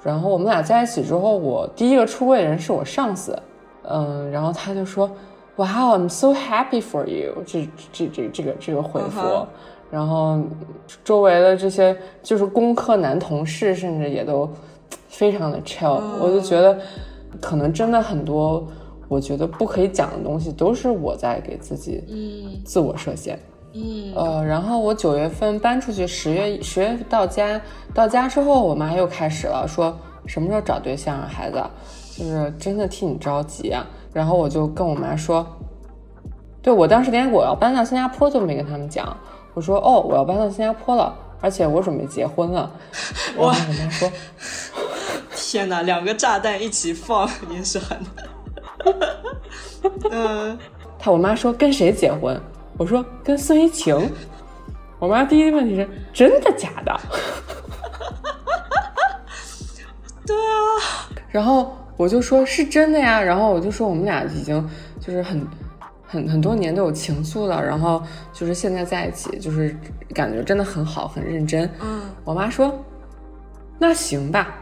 [0.04, 3.38] 然后我们俩在一起之后，我第一个出柜的人是我上司，
[3.84, 5.08] 嗯，然后他就说
[5.58, 9.20] ，Wow, I'm so happy for you，这这这这个这个回复，
[9.92, 10.40] 然后
[11.04, 14.50] 周围的这些就是工科男同事，甚至也都
[15.08, 16.76] 非常的 chill，我就觉得
[17.40, 18.66] 可能真的很多，
[19.12, 23.38] 我觉得不可以讲的东西，都是我在给自己嗯自我设限。
[23.74, 27.60] 嗯呃，然后我九月份搬出去，十月十月到家，
[27.93, 29.93] 到家之后，我妈又开始了，说
[30.26, 31.62] 什么时候找对象啊，孩子，
[32.17, 33.86] 就是真的替你着急啊。
[34.13, 35.45] 然后我就跟我妈说，
[36.62, 39.17] 对我当时连我要搬到新加坡都没跟他们讲，
[39.54, 42.71] 我说哦，我要搬到新加坡了，而且我准备结婚了。
[43.36, 44.10] 然后我妈说，
[45.36, 47.97] 天哪，两个炸弹一起放也是很，
[50.12, 50.58] 嗯，
[51.00, 52.39] 他我妈说跟谁结婚？
[52.78, 54.12] 我说跟孙怡晴。
[55.00, 57.00] 我妈第一个问题是真的假的？
[60.28, 65.48] 对啊，然后我就说是真的呀，然后我就说我们俩已经就是很
[66.08, 69.76] 很很多年都有情愫了，然后就是现在在一起，就是
[70.13, 71.67] 感觉真的很好，很认真。
[71.82, 72.86] 嗯，我妈说
[73.80, 74.56] 那行吧。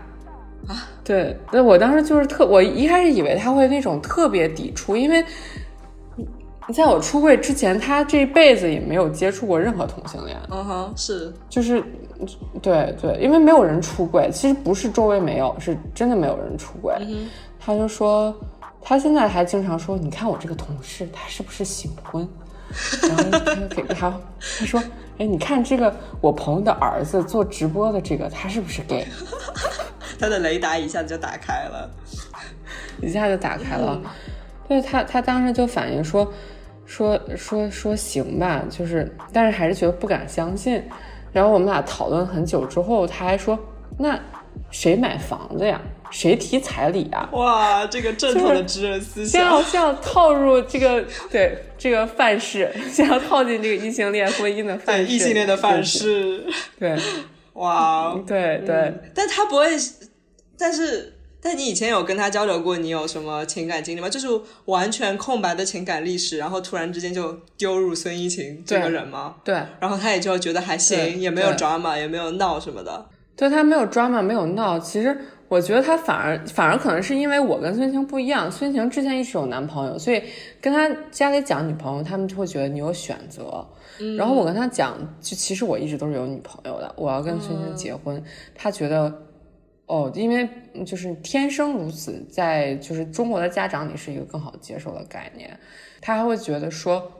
[0.67, 5.23] 啊，对，那我当时就是特，我一开始以为他会那种特别抵触，因为
[6.73, 10.37] 在我出柜之前，他这辈子也没有接触过任何同性恋。
[10.51, 11.83] 嗯哼，是，就是，
[12.61, 16.95] 对对，因为没有人出柜，其实不是周围没有，是真的没有人出柜。
[17.59, 18.35] 他就说，
[18.81, 22.27] 他现在还经常说，你看我这个同事，他是不是醒婚？
[23.01, 24.11] 然后他就给他
[24.59, 24.79] 他说，
[25.17, 25.91] 哎，你看这个
[26.21, 29.07] 我朋友的儿子做直播的这个，他是不是 gay？
[30.19, 31.89] 他的雷达一下子就打开了，
[33.01, 34.01] 一下就打开了。
[34.67, 36.31] 对他，他当时就反映说，
[36.85, 40.83] 说说说行吧，就是，但是还是觉得不敢相信。
[41.31, 43.57] 然后我们俩讨论很久之后，他还说，
[43.97, 44.19] 那
[44.71, 45.79] 谁买房子呀？
[46.11, 47.29] 谁提彩礼啊？
[47.33, 56.43] 哇，这个正统的直人思先想，要先要套入这个对这个范式， 先要套进这个异性恋婚姻的范式，对异性恋的范式，
[56.79, 56.97] 对
[57.53, 58.93] 哇，对对对。
[59.13, 59.67] 但他不会，
[60.59, 61.13] 但是。
[61.41, 64.09] 但你以前有跟他交流过，你有什么情感经历吗？
[64.09, 64.27] 就是
[64.65, 69.35] 完全空白的情感历史，然后突然之间就丢入孙一晴这个人吗？
[69.41, 73.05] 对，然后他也就觉得还行，也没有对 drama，也没有闹什么的。
[73.37, 74.77] 对他没有 drama，没有闹。
[74.77, 75.17] 其实
[75.47, 80.21] 我觉得他反而反而可能是因为我跟孙晴不一样，孙晴之前一直有男朋友，所以
[80.59, 83.65] 跟他家里讲女朋友，他们就会觉得你有选择。
[84.17, 88.21] 然后我跟他讲，就其实我一直都是有女朋友的，我要跟孙晴结婚，
[88.53, 89.09] 他觉得。
[89.89, 90.47] 哦，因为
[90.85, 95.59] 就是天生如此，在就是中国的家长里是一个更好接受的概念，
[95.99, 97.11] 他还会觉得说，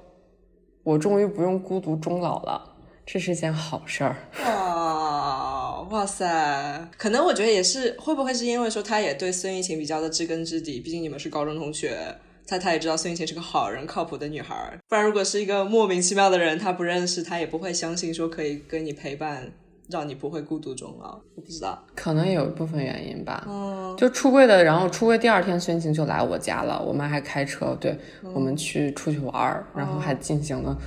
[0.83, 2.75] 我终于不用孤独终老了，
[3.07, 4.15] 这是件好事儿。
[4.37, 6.87] 哇哇塞！
[6.95, 10.79] 可能我觉得也是，会不会是因为说他也对孙一晴比较的知根知底？
[10.79, 11.97] 毕竟你们是高中同学，
[12.45, 14.77] 他他也知道孙一晴是个好人、靠谱的女孩儿。
[14.87, 19.51] 不然如果是一个莫名其妙的人，他不认识，他也不会相信说可以跟你陪伴，
[19.89, 21.19] 让你不会孤独终老。
[21.35, 23.45] 我不知道，可能也有一部分原因吧。
[23.47, 27.97] 嗯，就出柜的，然后出柜第二天，孙晴就来我家了，我妈还开车，对、
[28.33, 30.77] 我们去出去玩儿，然后还进行了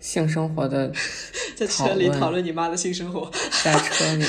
[0.00, 0.90] 性生活的
[1.56, 3.30] 在车里讨论讨论你妈的性生活。
[3.64, 4.24] 在车里，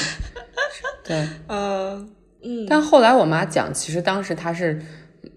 [1.03, 1.27] 对。
[1.47, 2.09] 嗯
[2.45, 4.81] 嗯，但后来我妈讲，其实当时她是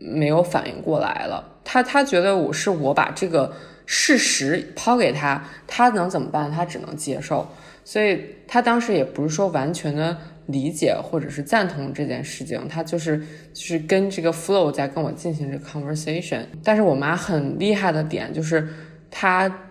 [0.00, 3.52] 没有反应过来了，她她觉得我是我把这个
[3.86, 6.50] 事实抛给她，她能怎么办？
[6.50, 7.48] 她只能接受，
[7.86, 13.18] 所以她当时也不是说完全的理解或者是赞同这件事情，她就是
[13.54, 16.42] 就是跟这个 flow 在跟我进行这 conversation。
[16.64, 18.68] 但是我妈很厉害的点就是
[19.10, 19.62] 她。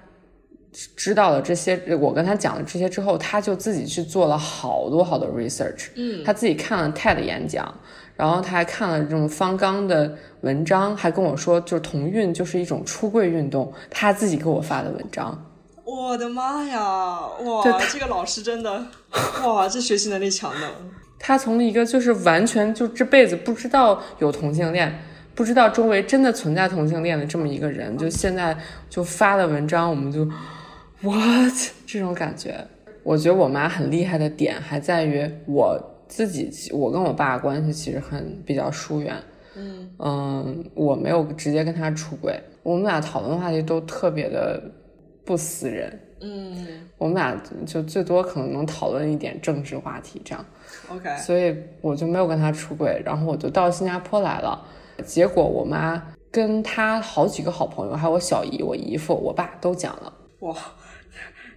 [0.98, 7.74] 知道了这些，我跟她讲了这些之后，她就自己去做了好多好多 research，嗯，她自己看了 TED 演讲，
[8.18, 15.45] 然后她还看了这种方刚的文章，还跟我说，就是同运就是一种出柜运动，她自己给我发的文章。
[15.86, 17.20] 我的妈呀！
[17.46, 18.88] 哇，这个老师真的，
[19.46, 20.72] 哇，这学习能力强的。
[21.20, 25.00] 他从一个就是完全就这辈子不知道有同性恋，
[25.36, 28.58] 不知道周围真的存在同性恋的这么一个人，就现在
[28.90, 30.28] 就发的文章，我们就
[31.02, 31.54] what
[31.86, 32.68] 这种感觉。
[33.04, 39.16] 我觉得我妈很厉害的点还在于我自己，我跟我爸关系其实很比较疏远。
[39.56, 44.62] 嗯嗯，我没有直接跟他出轨，我们俩讨论话题都特别的
[45.26, 46.02] 不死人。
[46.22, 50.44] 嗯我们俩就最多可能能讨论一点政治话题这样
[50.90, 54.66] ，，OK，所以我就没有跟他出轨，然后我就到新加坡来了。
[55.06, 60.14] 结果我妈跟他好几个好朋友，还有我小姨、我姨夫、我爸都讲了。
[60.40, 60.56] 哇，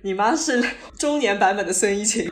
[0.03, 0.63] 你妈是
[0.99, 2.31] 中年版本的孙一晴，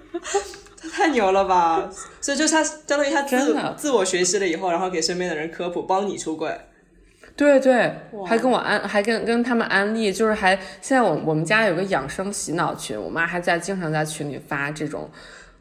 [0.83, 1.89] 她太牛了吧！
[2.21, 6.55] 所以就是她相当于她自真的自我学习了以后，然后给身边的人科普，帮你出柜。
[7.37, 15.11] 对对，还跟我安，还跟跟他们安利，就是还现在我我们家有个养生洗脑群，我妈还在经常在群里发这种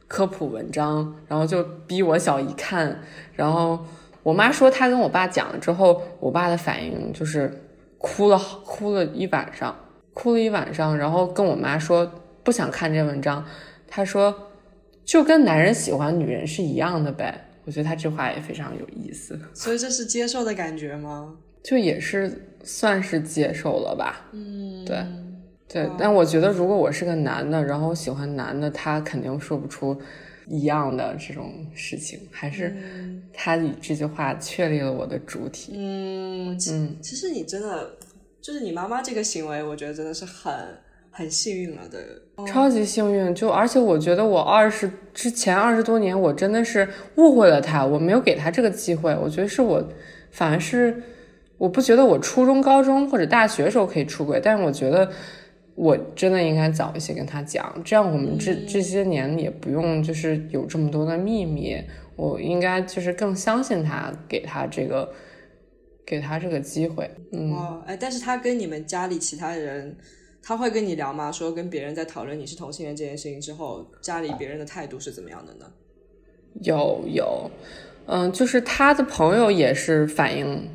[0.08, 2.98] 科普文章，然后就逼我小姨看，
[3.34, 3.86] 然后
[4.24, 7.52] 我妈说她跟我爸讲了之后，我爸的反应就是
[7.98, 9.76] 哭了哭了一晚上，
[10.14, 12.10] 哭了一晚上，然后跟我妈说
[12.42, 13.46] 不想看这文章，
[13.86, 14.34] 他说
[15.04, 19.38] 就跟男人喜欢女人是一样的呗，我觉得他这话也非常有意思。
[19.54, 21.36] 所以这是接受的感觉吗？
[21.66, 22.32] 就也是
[22.64, 24.30] 算是接受了吧。
[24.32, 25.04] 嗯，对
[25.68, 30.00] 对，但我觉得如果我是个男的，然后我喜欢男的，他肯定说不出
[30.48, 32.76] 一样的这种事情，还是
[33.34, 35.74] 他以这句话确立了我的主体。
[35.76, 37.98] 嗯嗯，其实你真的
[38.40, 40.54] 就是你妈妈这个行为，我觉得真的是很
[41.10, 41.98] 很幸运了的。
[42.46, 49.18] 超级幸运，就而且我觉得我二十之前二十多年，我真的是误会了他，我没有给他这个机会。
[49.20, 49.84] 我觉得是我，
[50.30, 51.02] 反而是
[51.58, 55.10] 我不觉得我初中、高中或者大学时候可以出轨，但是我觉得
[55.76, 61.82] 我真的应该早一些跟他讲，这样我们这这些年也不用就是有这么多的秘密。
[62.16, 65.12] 我应该就是更相信他，给他这个
[66.06, 67.10] 给他这个机会。
[67.32, 69.96] 嗯，哇，哎，但是他跟你们家里其他人。
[70.48, 71.32] 他会跟你聊吗？
[71.32, 75.66] 说跟别人在讨论你是同性恋这件事情之后，家里别人的态度是怎么样的呢？
[76.62, 77.50] 有有，
[78.06, 80.70] 嗯，就是他的朋友也是反应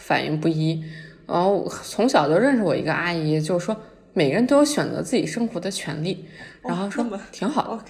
[0.00, 0.84] 反应不一。
[1.26, 3.76] 然后从小就认识我一个阿姨，就是说
[4.12, 6.26] 每个人都有选择自己生活的权利，
[6.62, 7.84] 然后说挺好的，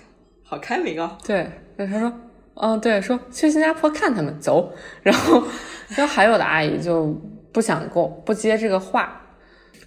[0.45, 1.17] 好开明哦。
[1.27, 2.13] 对，她说，
[2.55, 4.73] 嗯，对，说去新加坡看他们走。
[5.03, 5.43] 然后，
[5.89, 7.19] 然后还有的阿姨就
[7.51, 9.23] 不想跟我不接这个话。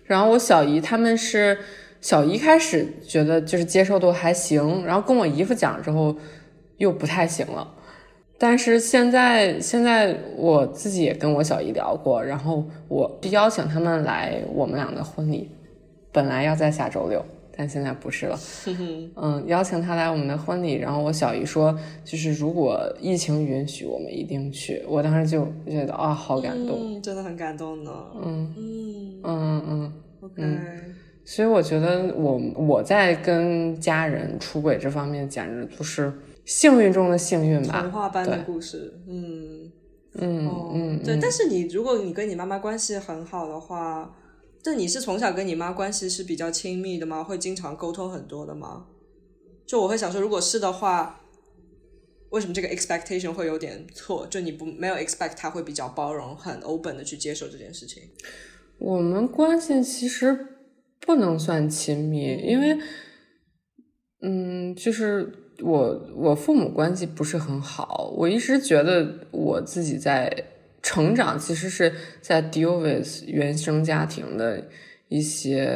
[0.06, 1.58] 然后我小姨他们是
[2.02, 6.18] 小姨开始觉得就是接受度还行，然后跟我姨夫讲之后
[6.78, 7.72] 又不太行了。
[8.44, 15.50] 但是现在现在我自己也跟我小姨聊过，然后我邀请他们来我们俩的婚礼，
[16.12, 17.24] 本来要在下周六，
[17.56, 18.38] 但现在不是了。
[19.16, 21.74] 嗯，邀请他来我们的婚礼，然后我小姨说，
[22.04, 24.84] 就是如果疫情允许，我们一定去。
[24.90, 27.92] 我当时就觉得啊，好感动，真的很感动呢。
[28.22, 29.94] 嗯嗯嗯嗯。
[30.36, 30.60] 嗯，
[31.24, 36.12] 所以我觉得我我在跟家人出轨这方面简直就是
[36.46, 39.00] 幸运中的幸运吧，童话般的故事。
[39.08, 39.72] 嗯
[40.16, 41.18] 嗯嗯，对。
[41.22, 44.16] 但是你如果你跟你妈妈关系很好的话，
[44.62, 47.24] 这你是从小跟你妈关系是比较亲密的吗？
[47.24, 48.88] 会经常沟通很多的吗？
[49.66, 51.22] 就我会想说，如果是的话，
[52.30, 54.28] 为什么这个 expectation 会有点错？
[54.30, 58.04] 就你不没有 expect 他会比较包容、很 open 的去接受这件事情。
[58.80, 60.48] 我们关系其实
[61.00, 62.78] 不能算亲密，因为，
[64.22, 68.14] 嗯，就是我我父母关系不是很好。
[68.18, 70.32] 我一直觉得我自己在
[70.82, 74.62] 成长，其实是在 deal with 原生家庭的
[75.08, 75.70] 一些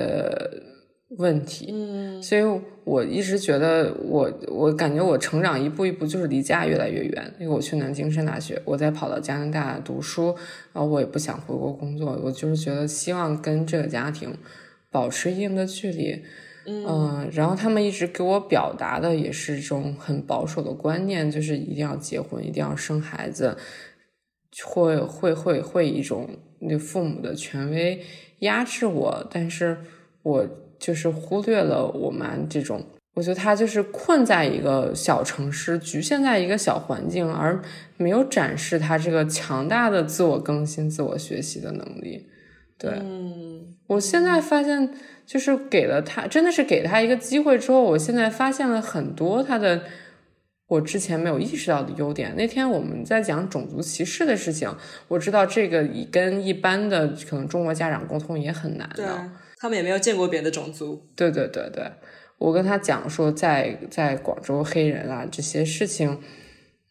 [1.18, 1.70] 问题。
[1.72, 2.42] 嗯，所以
[2.84, 7.34] 我一直觉得我我感觉我成长一步一步就是离家越来越远。
[7.40, 10.36] 因为我去南京上大学，我再跑到加拿大读书，
[10.74, 14.36] 然后我也不想回国工作，我就是觉得希望跟这个家庭
[14.92, 16.24] 保持一定的距离。
[16.70, 23.58] 嗯，然后他们一直给我表达的也是一种很保守的观念，就是一定要结婚，一定要生孩子，
[24.66, 28.02] 会会会会一种那父母的权威
[28.40, 29.78] 压制我，但是
[30.24, 30.46] 我
[30.78, 32.84] 就是忽略了我妈这种，
[33.16, 37.62] 我觉得他就是困在一个小城市，局限在一个小环境，而
[37.96, 42.28] 没有展示他这个强大的自我更新、自我学习的能力。
[42.78, 44.94] 对，嗯，我现在发现，
[45.28, 49.84] 就是给了他，真的是给他一个机会之后，我现在发现了很多他的
[50.68, 52.34] 我之前没有意识到的优点。
[52.38, 54.74] 那天我们在讲种族歧视的事情，
[55.10, 61.06] 我知道这个跟一般的可能中国家长沟通也很难的，他们也没有见过别的种族。
[61.14, 61.92] 对对对对，
[62.38, 66.22] 我跟他讲说，在在广州黑人啊这些事情，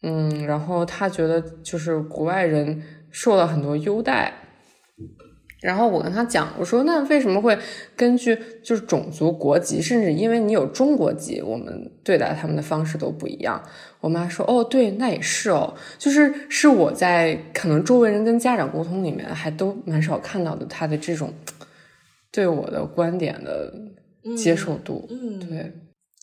[0.03, 4.31] 嗯，然后他觉得就是国外人受了很多优待。
[5.59, 7.57] 然后我跟他讲，我说那为什么会
[7.95, 13.61] 根据就是种族、国籍，甚至因为你有中国籍，我们对待他们的方式都不一样？
[13.99, 21.33] 我妈说，哦，对，那也是哦，就是是我在可能周围人跟家长沟通里面还都蛮少看到的，他的这种
[22.31, 23.73] 对我的观点的
[24.37, 25.73] 接受度，嗯，对，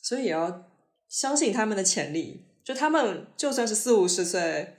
[0.01, 0.62] 所以也要
[1.09, 4.74] 相信他们的潜力，就他们就算是四五十岁。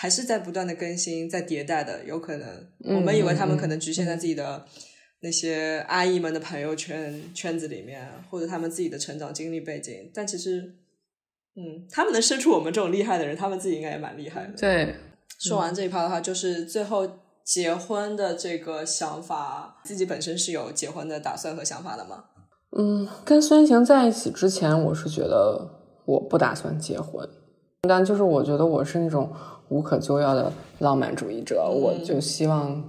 [0.00, 2.48] 还是在不断的更新，在迭代的，有可能
[2.86, 4.64] 我们以为他们可能局限在自己的
[5.20, 10.74] 那些阿姨们的朋友圈圈子里面，或者他们自己的成长经历背景，但其实，
[11.54, 14.54] 嗯，他们能生出我们这种厉害的人，他们自己应该也蛮厉害的。
[14.56, 14.94] 对，
[15.38, 17.06] 说完这一趴的话，就是最后
[17.44, 22.24] 结婚的这个想法，自己本身是有结婚的打算和想法的吗？
[22.74, 25.68] 嗯，跟孙晴在一起之前，我是觉得
[26.06, 27.28] 我不打算结婚，
[27.86, 29.30] 但就是我觉得我是那种。
[29.70, 32.82] 无可救药的浪漫主义者，我就希望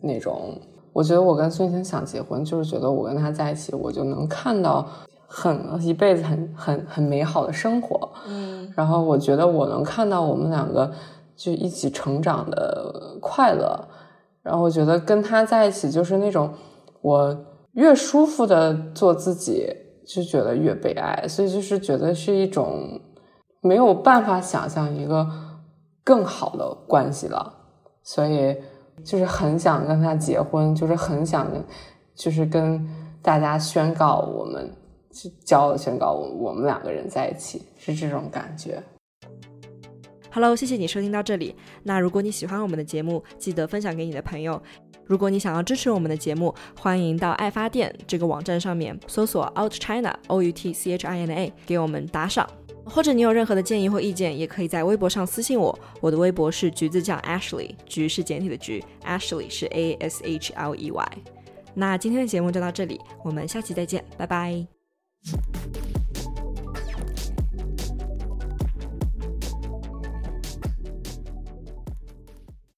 [0.00, 0.54] 那种。
[0.92, 4.86] 我觉得我跟孙晴想结婚，就是觉得我跟他在一起，我就能看到
[5.26, 8.10] 很一辈子很很很美好的生活。
[8.28, 10.92] 嗯，然后我觉得我能看到我们两个
[11.34, 13.88] 就一起成长的快乐。
[14.42, 16.50] 然后我觉得跟他在一起就是那种
[17.00, 17.34] 我
[17.72, 19.66] 越舒服的做自己，
[20.06, 23.00] 就觉得越被爱，所以就是觉得是一种
[23.62, 25.26] 没有办法想象一个
[26.04, 27.52] 更好的关系了，
[28.02, 28.56] 所以
[29.04, 31.46] 就是很想跟他结婚，就是很想
[32.14, 32.86] 就是跟
[33.22, 34.70] 大家宣告我们
[35.44, 38.82] 骄傲宣告我我们两个人在一起是这种感觉。
[40.32, 41.54] Hello，谢谢你收听到这里。
[41.82, 44.60] 那如果你喜欢我们的节目，记得分享给你的朋友。
[45.04, 52.48] 如果你想要支持我们的节目，欢迎到爱发电这个网站上面搜索 Out China O U T C H I N A，给我们打赏。
[52.84, 55.78] 或者你有任何的建议或意见，也可以在微博上私信我。
[56.00, 61.12] 我的微博是橘子酱 Ashley，橘是简体的橘，Ashley 是 A S H L E Y。
[61.74, 64.66] 那今天的节目就到这里，我们下期再见，拜拜。